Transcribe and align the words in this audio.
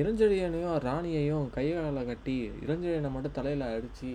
இளஞ்செழியனையும் 0.00 0.76
ராணியையும் 0.86 1.44
கையால் 1.56 2.06
கட்டி 2.08 2.36
இளஞ்செழியனை 2.64 3.10
மட்டும் 3.14 3.34
தலையில் 3.36 3.64
அடித்து 3.66 4.12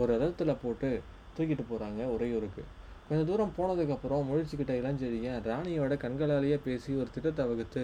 ஒரு 0.00 0.10
ரதத்தில் 0.12 0.60
போட்டு 0.62 0.90
தூக்கிட்டு 1.36 1.64
போகிறாங்க 1.70 2.02
உறையூருக்கு. 2.14 2.62
கொஞ்சம் 3.08 3.28
தூரம் 3.30 3.52
போனதுக்கப்புறம் 3.58 4.24
முழிச்சுக்கிட்ட 4.28 4.72
இளஞ்செழியன் 4.80 5.42
ராணியோட 5.48 5.94
கண்களாலேயே 6.04 6.56
பேசி 6.64 6.90
ஒரு 7.00 7.08
திட்டத்தை 7.14 7.44
வகுத்து 7.50 7.82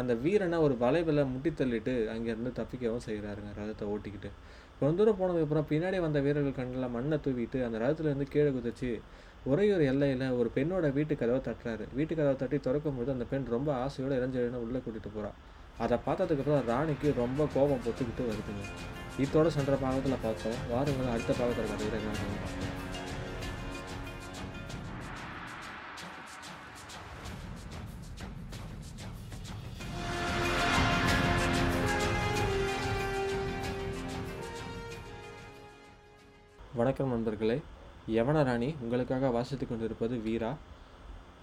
அந்த 0.00 0.14
வீரனை 0.24 0.58
ஒரு 0.66 0.74
வளைவில் 0.82 1.22
முட்டி 1.32 1.50
தள்ளிட்டு 1.50 1.94
அங்கேருந்து 2.14 2.52
தப்பிக்கவும் 2.58 3.04
செய்கிறாருங்க 3.08 3.52
ரதத்தை 3.60 3.86
ஓட்டிக்கிட்டு. 3.92 4.30
கொஞ்ச 4.80 4.96
தூரம் 4.98 5.20
போனதுக்கப்புறம் 5.20 5.68
பின்னாடி 5.70 6.00
வந்த 6.06 6.18
வீரர்கள் 6.26 6.58
கண்களில் 6.58 6.94
மண்ணை 6.96 7.18
தூவிட்டு 7.26 7.60
அந்த 7.66 7.76
ரதத்துலேருந்து 7.84 8.28
கீழே 8.34 8.50
குதிச்சு 8.56 8.90
உறையூர் 9.52 9.84
எல்லையில் 9.92 10.26
ஒரு 10.40 10.48
பெண்ணோட 10.56 10.86
வீட்டு 10.98 11.14
கதவை 11.16 11.40
தட்டுறாரு. 11.48 11.84
வீட்டு 11.98 12.12
கதவை 12.14 12.36
தட்டி 12.36 12.58
திறக்கும்போது 12.66 13.10
அந்த 13.16 13.26
பெண் 13.32 13.48
ரொம்ப 13.56 13.70
ஆசையோட 13.84 14.12
இளஞ்செழியனை 14.20 14.60
உள்ளே 14.66 14.80
கூட்டிகிட்டு 14.84 15.12
போகிறான் 15.14 15.38
அதை 15.78 15.98
பார்த்ததுக்கப்புறம் 16.06 16.64
ராணிக்கு 16.64 17.14
ரொம்ப 17.16 17.48
கோபம் 17.54 17.80
பொத்துக்கிட்டு 17.84 18.22
வருதுங்க. 18.22 18.64
இதோட 19.18 19.46
சென்ற 19.46 19.74
பாகத்தில் 19.74 20.16
பார்த்தோம். 20.22 20.52
வாருங்கள் 20.70 21.12
அடுத்த 21.12 21.32
பாகத்தில் 21.32 21.70
கதையில் 21.70 22.06
வணக்கம் 36.74 37.08
நண்பர்களே. 37.08 37.62
யவனராணி 38.08 38.74
உங்களுக்காக 38.80 39.30
வாசித்துக் 39.30 39.68
கொண்டிருப்பது 39.68 40.16
வீரா. 40.16 40.56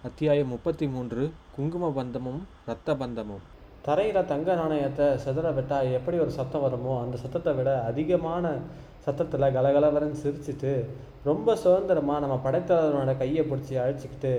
அத்தியாயம் 0.02 0.48
முப்பத்தி 0.48 0.88
மூன்று 0.88 1.32
குங்கும 1.56 1.92
பந்தமும் 1.92 2.46
இரத்த 2.66 2.96
பந்தமும். 2.96 3.54
தரையில் 3.86 4.28
தங்க 4.30 4.50
நாணயத்தை 4.60 5.06
செதற 5.24 5.48
விட்டா 5.56 5.76
எப்படி 5.96 6.16
ஒரு 6.24 6.32
சத்தம் 6.36 6.64
வருமோ 6.64 6.94
அந்த 7.02 7.16
சத்தத்தை 7.24 7.52
விட 7.58 7.70
அதிகமான 7.90 8.46
சத்தத்தில் 9.04 9.52
கலகலவரன்னு 9.56 10.22
சிரிச்சிட்டு 10.22 10.72
ரொம்ப 11.28 11.54
சுதந்திரமாக 11.64 12.22
நம்ம 12.24 12.36
படைத்தலைவனோட 12.46 13.12
கையை 13.20 13.42
பிடிச்சி 13.50 13.74
அழைச்சிக்கிட்டு 13.82 14.32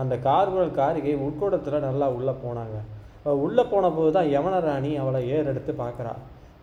அந்த 0.00 0.14
கார்குழல் 0.26 0.78
காரிகை 0.80 1.14
உட்கூடத்தில் 1.26 1.86
நல்லா 1.86 2.06
உள்ளே 2.16 2.34
போனாங்க. 2.44 2.76
அவள் 3.24 3.42
உள்ளே 3.46 3.64
போன 3.72 3.86
போது 3.96 4.10
தான் 4.16 4.30
யமனராணி 4.34 4.90
அவளை 5.02 5.20
ஏறெடுத்து 5.36 5.72
பார்க்குறா. 5.82 6.12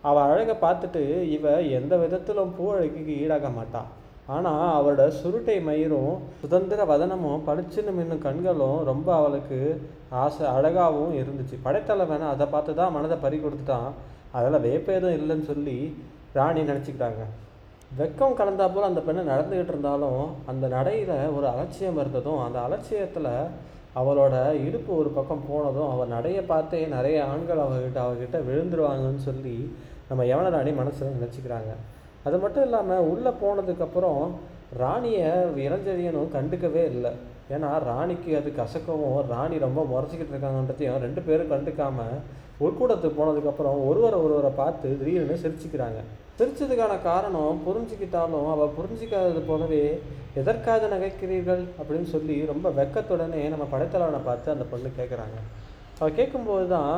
அவள் 0.08 0.26
அழகை 0.30 0.54
பார்த்துட்டு 0.64 1.02
இவ 1.36 1.54
எந்த 1.78 1.94
விதத்திலும் 2.02 2.54
பூ 2.56 2.64
அழகுக்கு 2.74 3.14
ஈடாக 3.22 3.48
மாட்டாள் 3.58 3.90
ஆனால் 4.34 4.64
அவளோட 4.78 5.02
சுருட்டை 5.18 5.56
மயிரும் 5.68 6.14
சுதந்திர 6.40 6.84
வதனமும் 6.90 7.44
பளிச்சுன்னு 7.48 7.92
மின்னும் 7.98 8.24
கண்களும் 8.26 8.78
ரொம்ப 8.90 9.08
அவளுக்கு 9.20 9.58
ஆசை 10.22 10.44
அழகாகவும் 10.56 11.14
இருந்துச்சு. 11.20 11.56
படைத்தலைவன் 11.66 12.26
அதை 12.32 12.46
பார்த்து 12.54 12.72
தான் 12.80 12.94
மனதை 12.96 13.16
பறி 13.24 13.38
கொடுத்துட்டான். 13.44 13.88
அதில் 14.38 14.64
வேப்பேதும் 14.66 15.16
இல்லைன்னு 15.18 15.50
சொல்லி 15.52 15.76
ராணி 16.38 16.62
நினச்சிக்கிட்டாங்க. 16.70 17.22
வெக்கம் 17.98 18.38
கலந்தா 18.38 18.64
போல் 18.72 18.90
அந்த 18.90 19.00
பெண்ணை 19.04 19.22
நடந்துக்கிட்டு 19.32 19.72
இருந்தாலும் 19.74 20.22
அந்த 20.50 20.64
நடையில் 20.76 21.16
ஒரு 21.36 21.46
அலட்சியம் 21.52 22.00
இருந்ததும் 22.02 22.40
அந்த 22.46 22.58
அலட்சியத்தில் 22.66 23.32
அவளோட 24.00 24.34
இடுப்பு 24.64 24.90
ஒரு 25.02 25.10
பக்கம் 25.18 25.46
போனதும் 25.50 25.90
அவள் 25.92 26.12
நடையை 26.16 26.42
பார்த்தே 26.50 26.80
நிறைய 26.96 27.18
ஆண்கள் 27.32 27.62
அவகிட்ட 27.66 28.00
அவகிட்ட 28.06 28.38
விழுந்துருவாங்கன்னு 28.48 29.22
சொல்லி 29.28 29.56
நம்ம 30.10 30.24
யவனராணி 30.32 30.72
மனசில் 30.80 31.16
நினச்சிக்கிறாங்க. 31.16 31.72
அது 32.26 32.36
மட்டும் 32.44 32.64
இல்லாமல் 32.66 33.08
உள்ளே 33.12 33.32
போனதுக்கப்புறம் 33.42 34.22
ராணியை 34.82 35.28
இளஞ்செழியனும் 35.66 36.32
கண்டுக்கவே 36.36 36.82
இல்லை. 36.94 37.12
ஏன்னா 37.54 37.68
ராணிக்கு 37.90 38.30
அது 38.40 38.50
கசக்கவும் 38.60 39.18
ராணி 39.32 39.56
ரொம்ப 39.66 39.80
முறைச்சிக்கிட்டு 39.92 40.34
இருக்காங்கன்றதையும் 40.34 41.02
ரெண்டு 41.04 41.20
பேரும் 41.26 41.52
கண்டுக்காமல் 41.52 42.16
உள்கூடத்துக்கு 42.66 43.18
போனதுக்கப்புறம் 43.18 43.78
ஒருவரை 43.88 44.18
ஒருவரை 44.24 44.50
பார்த்து 44.60 44.88
திடீர்னு 45.00 45.36
சிரிச்சுக்கிறாங்க. 45.44 46.00
சிரிச்சதுக்கான 46.38 46.94
காரணம் 47.06 47.60
புரிஞ்சுக்கிட்டாலும் 47.66 48.48
அவள் 48.54 48.74
புரிஞ்சிக்காதது 48.78 49.40
போலவே 49.50 49.84
எதற்காக 50.40 50.88
நகைக்கிறீர்கள்? 50.94 51.62
அப்படின்னு 51.78 52.08
சொல்லி 52.14 52.36
ரொம்ப 52.50 52.68
வெக்கத்துடனே 52.78 53.42
நம்ம 53.54 53.64
படைத்தலைவனை 53.72 54.20
பார்த்து 54.28 54.54
அந்த 54.54 54.66
பொண்ணு 54.72 54.90
கேட்குறாங்க 54.98 55.38
அவள் 55.98 56.18
கேட்கும்போது 56.18 56.66
தான் 56.76 56.94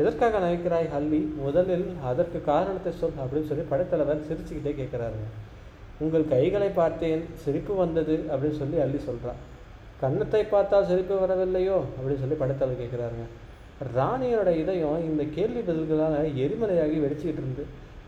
எதற்காக 0.00 0.38
நகைக்கிறாய் 0.42 0.88
ஹல்லி? 0.94 1.18
முதலில் 1.44 1.86
அதற்கு 2.08 2.38
காரணத்தை 2.48 2.90
சொல் 2.98 3.16
அப்படின்னு 3.22 3.48
சொல்லி 3.50 3.64
படைத்தலைவர் 3.70 4.26
சிரிச்சுக்கிட்டே 4.28 4.72
கேட்குறாருங்க. 4.80 5.28
உங்கள் 6.04 6.26
கைகளை 6.32 6.68
பார்த்தேன் 6.80 7.22
சிரிப்பு 7.44 7.72
வந்தது 7.80 8.16
அப்படின்னு 8.32 8.58
சொல்லி 8.60 8.78
அள்ளி 8.84 8.98
சொல்கிறான் 9.06 9.40
கன்னத்தை 10.02 10.42
பார்த்தால் 10.52 10.88
சிரிப்பு 10.90 11.14
வரவில்லையோ 11.22 11.78
அப்படின்னு 11.96 12.22
சொல்லி 12.22 12.36
படைத்தலைவர் 12.42 12.82
கேட்குறாருங்க. 12.82 13.24
ராணியோட 13.96 14.50
இதயம் 14.62 15.00
இந்த 15.08 15.24
கேள்வி 15.36 15.62
பதில்களால் 15.68 16.16
எரிமலையாகி 16.44 16.98
வெடிச்சிக்கிட்டு 17.04 17.42
இருந்து 17.42 17.64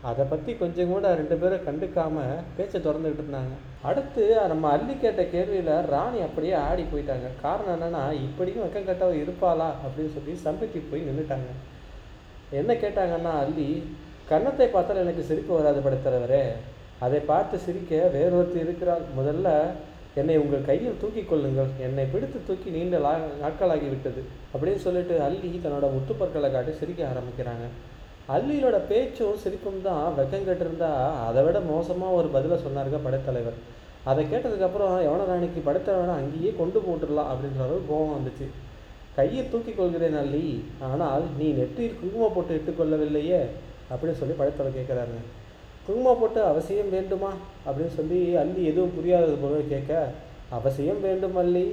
அதை 0.09 0.23
பற்றி 0.29 0.51
கொஞ்சம் 0.61 0.91
கூட 0.93 1.09
ரெண்டு 1.19 1.35
பேரும் 1.41 1.65
கண்டுக்காமல் 1.67 2.39
பேச்சை 2.55 2.79
திறந்துக்கிட்டு 2.85 3.23
இருந்தாங்க. 3.23 3.55
அடுத்து 3.89 4.23
நம்ம 4.51 4.69
அள்ளி 4.75 4.95
கேட்ட 5.03 5.23
கேள்வியில் 5.33 5.73
ராணி 5.93 6.21
அப்படியே 6.27 6.55
ஆடி 6.69 6.85
போயிட்டாங்க. 6.93 7.27
காரணம் 7.43 7.75
என்னென்னா 7.75 8.05
இப்படியும் 8.27 8.65
வெக்கம் 8.65 8.89
கட்டவ 8.89 9.19
இருப்பாளா 9.23 9.69
அப்படின்னு 9.83 10.15
சொல்லி 10.15 10.35
சம்பித்து 10.47 10.81
போய் 10.93 11.07
நின்றுட்டாங்க 11.09 11.51
என்ன 12.59 12.71
கேட்டாங்கன்னா 12.83 13.33
அல்லி 13.43 13.69
கன்னத்தை 14.29 14.67
பார்த்தால் 14.73 15.03
எனக்கு 15.03 15.23
சிரிப்பு 15.29 15.51
வராது 15.57 15.79
படைத்தலைவரே. 15.85 16.43
அதை 17.05 17.19
பார்த்து 17.31 17.55
சிரிக்க 17.65 18.01
வேறொருத்தி 18.15 18.57
இருக்கிறார் 18.65 19.03
முதல்ல 19.19 19.49
என்னை 20.19 20.35
உங்கள் 20.43 20.67
கையில் 20.69 20.99
தூக்கி 21.01 21.23
கொள்ளுங்கள். 21.23 21.69
என்னை 21.85 22.05
பிடித்து 22.13 22.39
தூக்கி 22.47 22.69
நீண்ட 22.75 22.97
லா 23.05 23.11
நாட்களாகி 23.43 23.87
விட்டது 23.91 24.21
அப்படின்னு 24.53 24.81
சொல்லிட்டு 24.85 25.15
அல்லி 25.27 25.51
தன்னோட 25.65 25.87
முத்துப்பற்களை 25.95 26.49
காட்டி 26.55 26.73
சிரிக்க 26.81 27.01
ஆரம்பிக்கிறாங்க. 27.11 27.67
அல்லியோட 28.35 28.77
பேச்சும் 28.89 29.39
சிரிப்பும் 29.43 29.85
தான் 29.85 30.03
வெக்கம் 30.17 30.47
கட்டிருந்தா 30.49 30.91
அதை 31.27 31.43
விட 31.45 31.59
மோசமாக 31.69 32.17
ஒரு 32.19 32.27
பதிலை 32.35 32.57
சொன்னாருங்க 32.65 32.99
படைத்தலைவர். 33.05 33.57
அதை 34.09 34.21
கேட்டதுக்கப்புறம் 34.31 34.93
யவனராணிக்கு 35.07 35.61
படைத்தலைவனை 35.67 36.13
அங்கேயே 36.21 36.51
கொண்டு 36.59 36.79
போட்டுடலாம் 36.85 37.31
அப்படின்ற 37.31 37.61
அளவுக்கு 37.65 37.91
கோபம் 37.91 38.15
வந்துச்சு. 38.17 38.47
கையை 39.15 39.43
தூக்கி 39.45 39.71
கொள்கிறேன் 39.71 40.17
அல்லி 40.23 40.45
ஆனால் 40.89 41.23
நீ 41.37 41.47
நெற்றியில் 41.51 41.99
குங்குமம் 41.99 42.35
போட்டு 42.35 42.57
இட்டுக்கொள்ளவில்லையே? 42.57 43.41
அப்படின்னு 43.91 44.19
சொல்லி 44.19 44.35
படைத்தலை 44.37 44.71
கேட்குறாரு 44.73 45.15
குங்குமம் 45.87 46.19
போட்டு 46.19 46.39
அவசியம் 46.43 46.89
வேண்டுமா? 46.89 47.31
அப்படின்னு 47.65 47.93
சொல்லி 47.95 48.19
அல்லி 48.35 48.61
எதுவும் 48.65 48.95
புரியாதது 48.95 49.35
போல 49.35 49.61
கேட்க 49.73 49.93
அவசியம் 50.49 51.01
வேண்டும் 51.01 51.35
அல்லி 51.35 51.65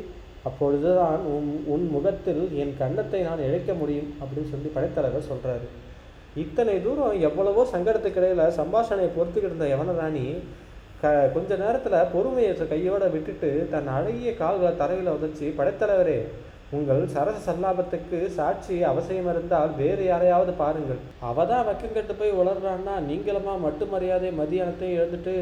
அப்பொழுதுதான் 0.44 1.20
உன் 1.26 1.48
உன் 1.66 1.86
முகத்தில் 1.90 2.42
என் 2.62 2.74
கண்ணத்தை 2.78 3.20
நான் 3.22 3.44
இழைக்க 3.46 3.72
முடியும் 3.74 4.10
அப்படின்னு 4.20 4.50
சொல்லி 4.50 4.68
படைத்தலைவர் 4.74 5.30
சொல்கிறாரு 5.30 5.66
இத்தனை 6.36 6.74
தூரம் 6.82 7.20
எவ்வளவோ 7.20 7.62
சங்கடத்துக்கிடையில் 7.72 8.56
சம்பாஷணையை 8.58 9.10
பொறுத்துக்கிட்டு 9.12 9.50
இருந்த 9.50 9.68
யவனராணி 9.68 10.24
க 11.02 11.10
கொஞ்ச 11.34 11.56
நேரத்தில் 11.56 12.10
பொறுமையற்ற 12.12 12.64
கையோட 12.68 13.04
விட்டுட்டு 13.06 13.50
தன் 13.70 13.88
அழகிய 13.88 14.30
கால்களை 14.34 14.72
தரையில் 14.76 15.12
உதச்சி 15.12 15.46
படைத்தலைவரே 15.58 16.18
உங்கள் 16.76 17.02
சரச 17.12 17.38
சல்லாபத்துக்கு 17.44 18.18
சாட்சி 18.38 18.74
அவசியம் 18.88 19.28
இருந்தால் 19.32 19.70
வேறு 19.78 20.02
யாரையாவது 20.08 20.52
பாருங்கள். 20.62 20.98
அவ 21.28 21.46
தான் 21.50 21.66
வெக்கம் 21.68 21.94
கட்டு 21.94 22.14
போய் 22.18 22.38
உளர்றான்னா 22.40 22.94
நீங்களுமா 23.10 23.52
மட்டு 23.62 23.84
மரியாதை 23.92 24.30
மதியானத்தையும் 24.40 24.98
எழுந்துட்டு 25.00 25.34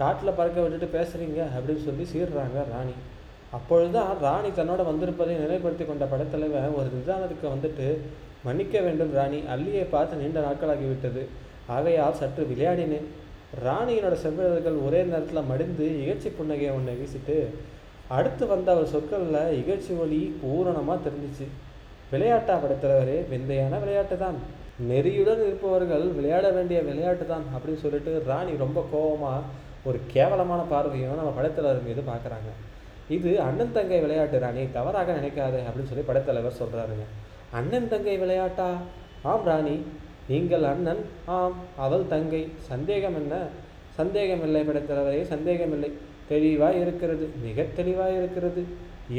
காட்டில் 0.00 0.36
பறக்க 0.38 0.58
விட்டுட்டு 0.64 0.88
பேசுகிறீங்க 0.98 1.40
அப்படின்னு 1.54 1.86
சொல்லி 1.86 2.04
சீர்றாங்க 2.12 2.60
ராணி. 2.74 2.94
அப்பொழுதுதான் 3.58 4.12
ராணி 4.26 4.50
தன்னோட 4.58 4.84
வந்திருப்பதை 4.90 5.34
நிலைப்படுத்தி 5.42 5.86
கொண்ட 5.86 6.06
படத்தலைவன் 6.12 6.76
ஒரு 6.80 6.88
நிதானத்துக்கு 6.96 7.48
வந்துட்டு 7.54 7.88
மன்னிக்க 8.46 8.76
வேண்டும் 8.86 9.12
ராணி 9.18 9.40
அள்ளியை 9.54 9.84
பார்த்து 9.94 10.22
நீண்ட 10.22 10.40
நாட்களாகிவிட்டது 10.46 11.24
ஆகையால் 11.76 12.18
சற்று 12.20 12.44
விளையாடினேன். 12.52 13.08
ராணியினோட 13.66 14.16
செவ்விதழ்கள் 14.24 14.78
ஒரே 14.86 15.02
நேரத்தில் 15.10 15.48
மடிந்து 15.50 15.86
இகழ்ச்சி 16.02 16.28
புன்னகையை 16.38 16.72
ஒன்றை 16.78 16.94
வீசிட்டு 17.00 17.36
அடுத்து 18.16 18.46
வந்த 18.46 18.72
அவர் 18.72 18.86
சொற்களில் 18.86 19.54
இகழ்ச்சி 19.60 19.92
ஒளி 19.98 20.20
பூரணமாக 20.42 20.98
தெரிஞ்சிச்சு. 21.06 21.46
விளையாட்டா 22.10 22.54
படைத்தலைவரே 22.54 23.28
விந்தையான 23.28 23.78
விளையாட்டு 23.78 24.16
தான் 24.18 24.38
நெறியுடன் 24.88 25.42
இருப்பவர்கள் 25.46 26.04
விளையாட 26.08 26.50
வேண்டிய 26.50 26.80
விளையாட்டு 26.80 27.26
தான் 27.26 27.44
அப்படின்னு 27.54 27.82
சொல்லிட்டு 27.84 28.22
ராணி 28.26 28.56
ரொம்ப 28.56 28.86
கோபமாக 28.92 29.40
ஒரு 29.84 30.00
கேவலமான 30.12 30.62
பார்வையும் 30.62 31.18
நம்ம 31.20 31.30
படைத்தலைவர் 31.30 31.86
மீது 31.88 32.00
பார்க்குறாங்க 32.00 32.50
இது 33.08 33.30
அண்ணன் 33.40 33.72
தங்கை 33.72 34.00
விளையாட்டு 34.00 34.38
ராணி 34.38 34.72
தவறாக 34.72 35.12
நினைக்காதே 35.12 35.60
அப்படின்னு 35.66 35.90
சொல்லி 35.90 36.04
படைத்தலைவர் 36.06 36.60
சொல்கிறாருங்க 36.60 37.06
அண்ணன் 37.52 37.88
தங்கை 37.88 38.18
விளையாட்டா? 38.18 38.66
ஆம் 39.22 39.44
ராணி. 39.44 39.76
நீங்கள் 40.28 40.62
அண்ணன்? 40.62 41.00
ஆம். 41.26 41.56
அவள் 41.76 42.04
தங்கை. 42.06 42.42
சந்தேகம் 42.58 43.14
என்ன? 43.14 43.34
சந்தேகமில்லை 43.96 44.62
படைத்தலைவரே 44.62 45.22
சந்தேகமில்லை. 45.22 45.90
தெளிவாக 46.30 46.76
இருக்கிறது 46.84 47.26
மிக 47.44 47.66
தெளிவாக 47.78 48.12
இருக்கிறது. 48.20 48.62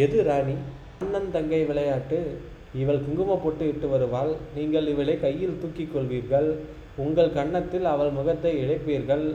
எது 0.03 0.17
ராணி? 0.29 0.55
அண்ணன் 1.03 1.31
தங்கை 1.35 1.61
விளையாட்டு. 1.69 2.19
இவள் 2.81 3.03
குங்கும 3.05 3.37
போட்டு 3.43 3.63
இட்டு 3.71 3.87
வருவாள். 3.93 4.33
நீங்கள் 4.57 4.89
இவளை 4.93 5.15
கையில் 5.23 5.57
தூக்கி 5.61 5.85
கொள்வீர்கள். 5.87 6.49
உங்கள் 7.03 7.35
கன்னத்தில் 7.39 7.87
அவள் 7.93 8.11
முகத்தை 8.19 8.51
இழைப்பீர்கள். 8.63 9.25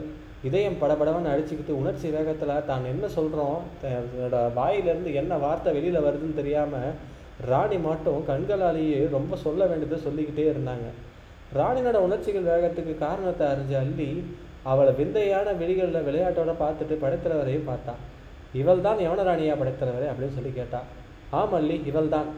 இதயம் 0.47 0.79
படபடவன் 0.81 1.29
அடிச்சுக்கிட்டு 1.31 1.73
உணர்ச்சி 1.81 2.07
வேகத்தில் 2.15 2.53
தான் 2.69 2.83
என்ன 2.93 3.05
சொல்கிறோம் 3.17 3.61
தன்னோட 3.83 4.37
வாயிலிருந்து 4.57 5.11
என்ன 5.21 5.33
வார்த்தை 5.43 5.71
வெளியில் 5.77 6.05
வருதுன்னு 6.07 6.39
தெரியாமல் 6.39 6.91
ராணி 7.51 7.77
மட்டும் 7.85 8.21
கண்களாலேயே 8.29 8.99
ரொம்ப 9.15 9.33
சொல்ல 9.45 9.61
வேண்டியதை 9.69 9.97
சொல்லிக்கிட்டே 10.05 10.45
இருந்தாங்க. 10.51 10.87
ராணினோட 11.57 11.97
உணர்ச்சிகள் 12.07 12.49
வேகத்துக்கு 12.51 12.93
காரணத்தை 13.05 13.45
அறிஞ்ச 13.53 13.73
அள்ளி 13.81 14.09
அவளை 14.71 14.93
விந்தையான 14.93 15.53
வெளிகளில் 15.61 16.07
விளையாட்டோட 16.07 16.51
பார்த்துட்டு 16.63 16.95
படைத்தலைவரையும் 17.03 17.69
பார்த்தா 17.71 17.93
இவள் 18.53 18.81
தான் 18.81 18.97
யவனராணியா 18.97 19.55
படைத்தலைவரே 19.61 20.07
அப்படின்னு 20.11 20.37
சொல்லி 20.37 20.51
கேட்டா 20.59 20.79
ஆம் 21.29 21.51
மல்லி 21.53 21.77
இவள் 21.85 22.13
தான் 22.15 22.29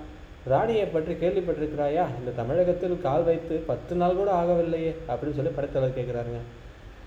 ராணியை 0.45 0.85
பற்றி 0.85 1.13
கேள்விப்பட்டிருக்கிறாயா? 1.13 2.03
இந்த 2.19 2.31
தமிழகத்தில் 2.35 3.01
கால் 3.01 3.23
வைத்து 3.23 3.55
பத்து 3.67 3.95
நாள் 3.95 4.15
கூட 4.15 4.29
ஆகவில்லையே? 4.31 4.91
அப்படின்னு 5.07 5.37
சொல்லி 5.37 5.51
படைத்தலைவர் 5.55 5.97
கேட்குறாருங்க. 5.97 6.39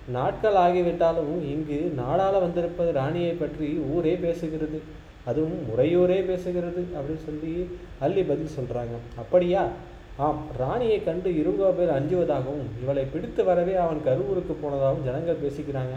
நாட்கள் 0.09 0.55
ஆகிவிட்டாலும் 0.55 1.33
இங்கு 1.53 1.79
நாடால 2.01 2.41
வந்திருப்பது 2.41 2.93
ராணியை 2.93 3.33
பற்றி 3.33 3.69
ஊரே 3.95 4.15
பேசுகிறது. 4.15 4.79
அதுவும் 5.25 5.59
முறையூரே 5.69 6.19
பேசுகிறது. 6.31 6.83
அப்படின்னு 6.97 7.25
சொல்லி 7.27 7.53
அள்ளி 8.01 8.23
பதில் 8.23 8.55
சொல்கிறாங்க 8.59 8.95
அப்படியா? 9.17 9.63
ஆம் 10.17 10.41
ராணியை 10.59 11.05
கண்டு 11.05 11.31
இருங்கோ 11.31 11.69
பேர் 11.76 11.91
அஞ்சுவதாகவும் 11.91 12.67
இவளை 12.82 13.05
பிடித்து 13.05 13.44
வரவே 13.44 13.75
அவன் 13.75 14.00
கருவூருக்கு 14.06 14.55
போனதாகவும் 14.62 15.05
ஜனங்கள் 15.05 15.41
பேசிக்கிறாங்க. 15.44 15.94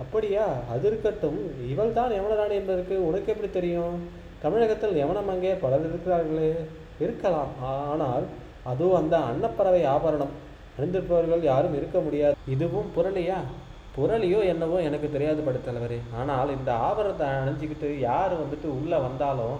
அப்படியா? 0.00 0.44
அது 0.70 0.86
இருக்கட்டும். 0.86 1.38
இவள் 1.68 1.92
தான் 1.92 2.10
யமனராணி 2.10 2.50
என்பதற்கு 2.50 3.06
உனக்கு 3.06 3.32
எப்படி 3.32 3.50
தெரியும்? 3.50 4.08
தமிழகத்தில் 4.42 4.96
யமனம் 4.96 5.28
அங்கே 5.28 5.54
பலர் 5.54 5.92
இருக்கிறார்களே. 5.92 6.56
இருக்கலாம். 7.00 7.48
ஆனால் 7.62 8.24
அதுவும் 8.64 8.94
அந்த 8.94 9.16
அன்னப்பறவை 9.16 9.84
ஆபரணம். 9.84 10.30
அணிந்திருப்பவர்கள் 10.78 11.42
யாரும் 11.42 11.74
இருக்க 11.74 11.98
முடியாது. 11.98 12.36
இதுவும் 12.46 12.90
புரளியா? 12.96 13.36
புரளியோ 13.96 14.44
என்னவோ 14.44 14.80
எனக்கு 14.80 15.10
தெரியாது 15.10 15.42
படுத்தலைவரே. 15.42 16.00
ஆனால் 16.16 16.50
இந்த 16.50 16.72
ஆபரணத்தை 16.72 17.26
அணிஞ்சிக்கிட்டு 17.26 17.98
யார் 17.98 18.32
வந்துட்டு 18.32 18.64
உள்ளே 18.64 18.96
வந்தாலும் 18.96 19.58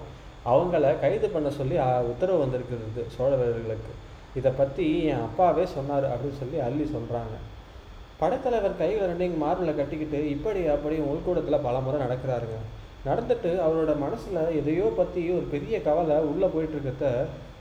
அவங்கள 0.50 0.86
கைது 1.00 1.28
பண்ண 1.28 1.48
சொல்லி 1.58 1.76
உத்தரவு 2.10 2.42
வந்திருக்கிறது 2.44 3.04
சோழ 3.16 3.30
வீரர்களுக்கு 3.40 3.92
இதை 4.38 4.50
பற்றி 4.56 4.86
என் 5.12 5.24
அப்பாவே 5.28 5.64
சொன்னார் 5.76 6.06
அப்படின்னு 6.12 6.40
சொல்லி 6.42 6.58
அள்ளி 6.66 6.84
சொல்கிறாங்க 6.96 7.36
படத்தலைவர் 8.20 8.80
கையில் 8.80 9.08
ரெண்டையும் 9.10 9.42
மார்பில் 9.42 9.78
கட்டிக்கிட்டு 9.78 10.20
இப்படி 10.34 10.60
அப்படி 10.74 10.96
உள்கூடத்தில் 11.10 11.64
பல 11.66 11.76
முறை 11.80 11.98
நடக்கிறாருங்க. 12.00 12.56
நடந்துட்டு 13.06 13.50
அவரோட 13.66 13.92
மனசில் 13.98 14.40
எதையோ 14.60 14.86
பற்றி 14.96 15.20
ஒரு 15.36 15.46
பெரிய 15.52 15.74
கவலை 15.82 16.16
உள்ளே 16.30 16.48
போயிட்டுருக்கிறத 16.54 17.10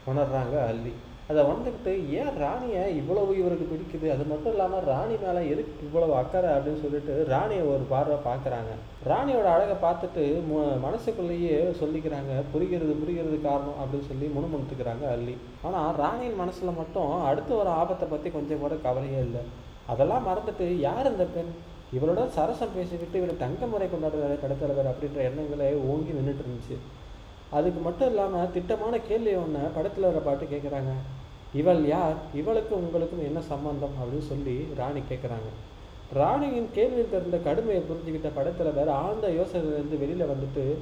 உணர்றாங்க 0.09 0.55
அள்ளி. 0.69 0.93
அதை 1.29 1.41
வந்துக்கிட்டு 1.47 1.93
ஏன் 2.19 2.35
ராணியை 2.41 2.81
இவ்வளவு 2.99 3.31
இவருக்கு 3.39 3.65
பிடிக்குது? 3.71 4.07
அது 4.13 4.23
மட்டும் 4.29 4.53
இல்லாமல் 4.53 4.85
ராணி 4.89 5.15
மேலே 5.23 5.41
எதுக்கு 5.53 5.85
இவ்வளவு 5.87 6.13
அக்கறை 6.19 6.49
அப்படின்னு 6.55 6.83
சொல்லிட்டு 6.83 7.13
ராணியை 7.31 7.63
ஒரு 7.71 7.83
பார்வை 7.93 8.17
பார்க்குறாங்க. 8.27 8.71
ராணியோட 9.11 9.47
அழகை 9.55 9.75
பார்த்துட்டு 9.85 10.23
மு 10.49 10.59
மனசுக்குள்ளேயே 10.85 11.57
சொல்லிக்கிறாங்க 11.81 12.33
புரிகிறது 12.53 12.93
புரிகிறது 13.01 13.39
காரணம் 13.47 13.79
அப்படின்னு 13.81 14.09
சொல்லி 14.11 14.29
முணுமுணுத்துக்கிறாங்க 14.35 15.05
அள்ளி. 15.15 15.35
ஆனால் 15.69 15.97
ராணியின் 16.03 16.39
மனசில் 16.43 16.77
மட்டும் 16.81 17.11
அடுத்து 17.31 17.53
ஒரு 17.61 17.71
ஆபத்தை 17.81 18.07
பற்றி 18.13 18.31
கொஞ்சம் 18.37 18.63
கூட 18.63 18.77
கவலையே 18.87 19.19
இல்லை. 19.27 19.43
அதெல்லாம் 19.93 20.27
மறந்துட்டு 20.29 20.67
யார் 20.87 21.11
இந்த 21.13 21.27
பெண்? 21.35 21.51
இவளோட 21.97 22.21
சரசம் 22.37 22.73
பேசிக்கிட்டு 22.77 23.19
இவர் 23.19 23.43
தங்க 23.43 23.65
முறை 23.73 23.85
கொண்டாடுறாரு 23.91 24.37
கடத்தலைவர் 24.41 24.91
அப்படின்ற 24.93 25.19
எண்ணங்களே 25.27 25.69
ஓங்கி 25.91 26.17
நின்றுட்டு 26.17 26.43
இருந்துச்சு. 26.45 26.77
அதுக்கு 27.57 27.79
மட்டும் 27.85 28.09
இல்லாமல் 28.11 28.51
திட்டமான 28.55 28.95
கேள்வி 29.09 29.33
ஒன்று 29.43 29.61
படத்தில் 29.75 30.09
வர 30.09 30.21
பாட்டு 30.25 30.45
கேட்குறாங்க 30.53 30.93
இவள் 31.53 31.87
யார்? 31.87 32.15
இவளுக்கும் 32.33 32.79
உங்களுக்கும் 32.79 33.23
என்ன 33.23 33.41
சம்பந்தம்? 33.41 33.95
அப்படின்னு 33.99 34.27
சொல்லி 34.27 34.67
ராணி 34.77 34.99
கேட்குறாங்க 34.99 35.49
ராணியின் 36.13 36.69
கேள்வியில் 36.75 37.09
தெரிந்த 37.09 37.37
கடுமையை 37.37 37.83
புரிஞ்சுக்கிட்ட 37.83 38.29
படத்தலைவர் 38.35 38.89
ஆழ்ந்த 38.89 39.27
யோசனையிலிருந்து 39.27 39.99
வெளியில் 39.99 40.29
வந்துட்டு 40.29 40.75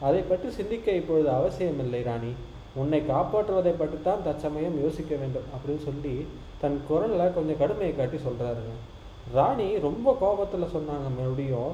அதை 0.00 0.20
பற்றி 0.20 0.50
சிந்திக்க 0.50 0.92
இப்பொழுது 0.92 1.30
அவசியமில்லை 1.30 2.02
ராணி. 2.02 2.32
உன்னை 2.74 3.00
காப்பாற்றுவதை 3.00 3.72
பற்றி 3.78 3.98
தான் 4.04 4.24
தற்சமயம் 4.24 4.82
யோசிக்க 4.82 5.16
வேண்டும் 5.16 5.46
அப்படின்னு 5.54 5.82
சொல்லி 5.84 6.26
தன் 6.60 6.80
குரலில் 6.88 7.34
கொஞ்சம் 7.34 7.58
கடுமையை 7.58 7.96
காட்டி 7.96 8.16
சொல்கிறாருங்க 8.16 8.74
ராணி 9.32 9.78
ரொம்ப 9.78 10.16
கோபத்தில் 10.20 10.72
சொன்னாங்க 10.74 11.08
மறுபடியும் 11.18 11.72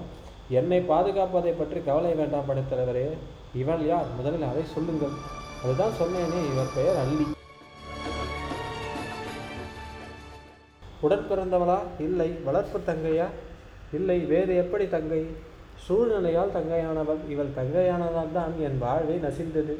என்னை 0.48 0.80
பாதுகாப்பதை 0.80 1.52
பற்றி 1.58 1.80
கவலை 1.80 2.14
வேண்டாம் 2.14 2.48
படைத்தலைவரே. 2.48 3.10
இவள் 3.54 3.86
யார்? 3.86 4.06
முதலில் 4.16 4.42
அதை 4.42 4.62
சொல்லுங்கள். 4.64 5.16
அதுதான் 5.64 5.98
சொன்னேனே 6.00 6.52
இவர் 6.52 6.74
பெயர் 6.74 6.96
அள்ளி 6.96 7.24
உடன் 11.04 11.26
பிறந்தவளா 11.30 11.78
இல்லை. 12.06 12.28
வளர்ப்பு 12.46 12.78
தங்கையா? 12.90 13.28
இல்லை. 13.98 14.18
வேறு 14.32 14.52
எப்படி 14.62 14.86
தங்கை? 14.94 15.22
சூழ்நிலையால் 15.86 16.56
தங்கையானவள். 16.56 17.22
இவள் 17.34 17.56
தங்கையானதால் 17.60 18.34
தான் 18.38 18.52
என் 18.66 18.80
வாழ்வை 18.84 19.16
நசிந்தது. 19.26 19.74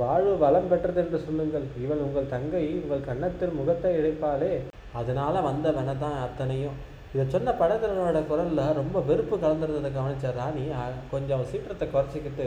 வாழ்வு 0.00 0.32
வளம் 0.44 0.68
பெற்றது 0.70 1.00
என்று 1.02 1.18
சொல்லுங்கள். 1.26 1.66
இவள் 1.84 2.04
உங்கள் 2.06 2.32
தங்கை 2.34 2.64
உங்கள் 2.82 3.08
கன்னத்தில் 3.08 3.56
முகத்தை 3.58 3.90
இழைப்பாளே. 4.00 4.52
அதனால 5.00 5.34
வந்தவன 5.48 5.94
தான் 6.04 6.18
அத்தனையும். 6.26 6.78
இதை 7.12 7.24
சொன்ன 7.34 7.52
படத்தினோட 7.60 8.18
குரலில் 8.30 8.78
ரொம்ப 8.78 9.00
வெறுப்பு 9.08 9.36
கலந்துருந்ததை 9.44 9.90
கவனித்த 9.94 10.32
ராணி 10.38 10.64
கொஞ்சம் 11.12 11.44
சீற்றத்தை 11.50 11.86
குறைச்சிக்கிட்டு 11.92 12.46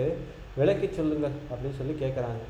விளக்கி 0.60 0.88
சொல்லுங்கள் 0.98 1.38
அப்படின்னு 1.52 1.80
சொல்லி 1.80 1.94
கேட்குறாங்க 2.04 2.44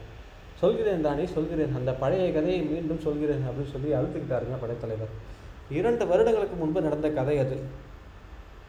சொல்கிறேன் 0.61 1.05
ராணி 1.07 1.23
சொல்கிறேன். 1.35 1.75
அந்த 1.79 1.91
பழைய 2.01 2.25
கதையை 2.37 2.61
மீண்டும் 2.71 3.05
சொல்கிறேன் 3.05 3.45
அப்படின்னு 3.47 3.73
சொல்லி 3.75 3.91
அழுத்துக்கிட்டாருங்க 3.99 4.57
படைத்தலைவர். 4.63 5.13
இரண்டு 5.69 6.05
வருடங்களுக்கு 6.11 6.55
முன்பு 6.55 6.81
நடந்த 6.81 7.09
கதை 7.09 7.37
அது. 7.39 7.57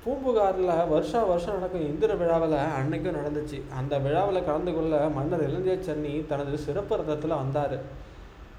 பூம்புகாரில் 0.04 0.70
வருஷா 0.92 1.20
வருஷம் 1.22 1.56
நடக்கும் 1.56 1.88
இந்திர 1.88 2.14
விழாவில் 2.20 2.56
அன்னைக்கும் 2.78 3.18
நடந்துச்சு. 3.18 3.58
அந்த 3.78 3.98
விழாவில் 3.98 4.46
கலந்து 4.48 4.72
கொள்ள 4.74 5.08
மன்னர் 5.16 5.44
இளஞ்சே 5.48 5.76
சென்னி 5.88 6.14
தனது 6.30 6.58
சிறப்பு 6.58 6.96
ரதத்தில் 7.00 7.40
வந்தார். 7.42 7.76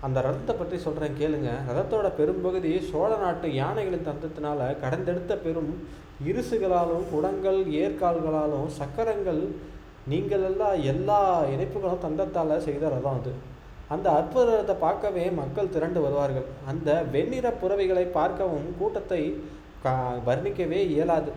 அந்த 0.05 0.17
ரதத்தை 0.27 0.53
பற்றி 0.59 0.77
சொல்கிறேன் 0.77 1.19
கேளுங்க. 1.19 1.49
ரதத்தோட 1.69 2.07
பெரும்பகுதி 2.19 2.71
சோழ 2.89 3.11
நாட்டு 3.17 3.49
யானைகளின் 3.61 4.07
தந்தத்தினால 4.09 4.69
கடந்தெடுத்த 4.83 5.35
பெரும் 5.45 5.71
இருசுகளாலும் 6.29 7.05
குடங்கள் 7.13 7.61
ஏற்கால்களாலும் 7.83 8.67
சக்கரங்கள் 8.79 9.41
நீங்களெல்லாம் 10.11 10.77
எல்லா 10.91 11.19
இணைப்புகளும் 11.53 12.03
தந்தத்தால் 12.05 12.65
செய்த 12.67 12.89
ரதம் 12.89 13.19
அது. 13.19 13.33
அந்த 13.93 14.07
அற்புதத்தை 14.19 14.75
பார்க்கவே 14.83 15.25
மக்கள் 15.39 15.73
திரண்டு 15.75 15.99
வருவார்கள். 16.05 16.47
அந்த 16.71 16.89
வெண்ணிற 17.13 17.47
புறவைகளை 17.61 18.05
பார்க்கவும் 18.19 18.67
கூட்டத்தை 18.79 19.21
கா 19.85 19.93
வர்ணிக்கவே 20.27 20.79
இயலாது. 20.93 21.31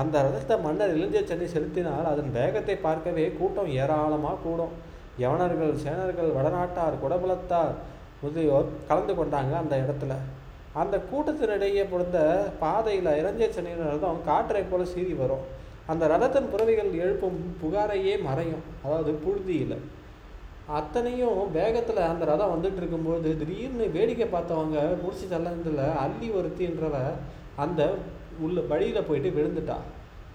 அந்த 0.00 0.16
ரதத்தை 0.26 0.56
மன்னர் 0.64 0.94
இளஞ்ச 0.96 1.20
சென்னை 1.30 1.46
செலுத்தினால் 1.54 2.10
அதன் 2.10 2.30
வேகத்தை 2.38 2.76
பார்க்கவே 2.86 3.24
கூட்டம் 3.38 3.70
ஏராளமாக 3.82 4.40
கூடும். 4.44 4.74
யவனர்கள் 5.22 5.80
சேனர்கள் 5.84 6.30
வடநாட்டார் 6.36 7.00
குடபுலத்தார் 7.02 7.74
முதலியோர் 8.22 8.68
கலந்து 8.88 9.14
கொண்டாங்க 9.18 9.52
அந்த 9.62 9.74
இடத்துல. 9.84 10.14
அந்த 10.80 10.96
கூட்டத்தினிடையே 11.10 11.84
பொறுத்த 11.92 12.18
பாதையில் 12.60 13.16
இறஞ்ச 13.20 13.44
சென்னையின் 13.56 13.88
ரதம் 13.92 14.20
காற்றை 14.28 14.62
போல 14.64 14.82
சீறி 14.92 15.14
வரும். 15.20 15.44
அந்த 15.92 16.04
ரதத்தின் 16.12 16.50
புறவைகள் 16.52 16.90
எழுப்பும் 17.04 17.38
புகாரையே 17.62 18.14
மறையும். 18.26 18.64
அதாவது 18.84 19.12
புழுதியில். 19.24 19.76
அத்தனையும் 20.78 21.38
வேகத்தில் 21.52 22.08
அந்த 22.08 22.24
ரதம் 22.24 22.52
வந்துட்டு 22.54 22.80
இருக்கும்போது 22.80 23.30
திடீர்னு 23.40 23.84
வேடிக்கை 23.96 24.26
பார்த்தவங்க 24.26 24.78
முடிச்சு 25.02 25.26
தள்ளதில் 25.32 25.80
அள்ளி 26.02 26.28
ஒருத்தின்றவ 26.38 26.96
அந்த 27.64 27.80
உள்ள 28.44 28.60
வழியில் 28.70 29.06
போயிட்டு 29.08 29.30
விழுந்துட்டா. 29.36 29.76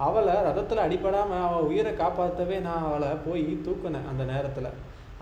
அவளை 0.08 0.34
ரதத்தில் 0.48 0.86
அடிபடாமல் 0.86 1.44
அவள் 1.46 1.68
உயிரை 1.70 1.94
காப்பாற்றவே 1.94 2.58
நான் 2.68 2.86
அவளை 2.88 3.10
போய் 3.26 3.46
தூக்குனேன் 3.66 4.10
அந்த 4.12 4.24
நேரத்தில். 4.34 4.70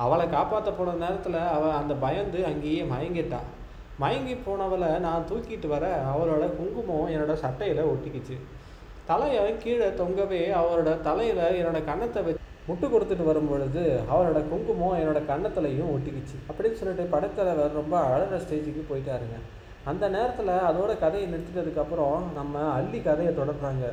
அவளை 0.04 0.26
காப்பாற்ற 0.30 0.70
போன 0.72 0.96
நேரத்தில் 1.06 1.40
அவள் 1.56 1.78
அந்த 1.82 1.94
பயந்து 2.06 2.40
அங்கேயே 2.52 2.84
மயங்கிட்டா. 2.94 3.42
மயங்கி 4.04 4.36
போனவளை 4.46 4.92
நான் 5.08 5.28
தூக்கிட்டு 5.32 5.68
வர 5.68 5.86
அவளோட 6.14 6.46
குங்குமம் 6.60 7.12
என்னோட 7.14 7.34
சட்டையில் 7.44 7.90
ஒட்டிக்கிச்சு. 7.92 8.38
தலையை 9.10 9.44
கீழே 9.64 9.90
தொங்கவே 10.02 10.42
அவரோட 10.60 10.92
தலையில் 11.08 11.44
என்னோட 11.60 11.80
கன்னத்தை 11.90 12.22
வச்சு 12.24 12.43
முட்டு 12.68 12.86
கொடுத்துட்டு 12.92 13.26
வரும் 13.30 13.50
பொழுது 13.52 13.84
அவரோட 14.14 14.40
குங்குமம் 14.52 14.98
என்னோட 15.00 15.22
கன்னத்துலையும் 15.32 15.92
ஒட்டிக்கிச்சு. 15.96 16.36
அப்படின்னு 16.50 16.80
சொல்லிட்டு 16.82 17.06
படத்தலைவர் 17.14 17.80
ரொம்ப 17.82 17.96
அழகிற 18.12 18.40
ஸ்டேஜுக்கு 18.44 18.84
போயிட்டாருங்க. 18.92 19.38
அந்த 19.92 20.06
நேரத்தில் 20.16 20.52
அதோட 20.70 20.92
கதையை 21.06 21.26
நிறுத்திட்டதுக்கப்புறம் 21.32 22.20
நம்ம 22.40 22.60
அள்ளி 22.78 23.00
கதையை 23.08 23.32
தொடர்றாங்க. 23.40 23.86